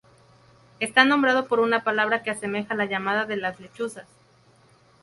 [0.79, 4.07] Está nombrado por una palabra que asemeja la llamada de las lechuzas.